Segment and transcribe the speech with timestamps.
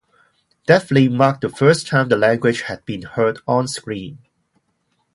[0.65, 4.17] That film marked the first time the language had been heard on screen.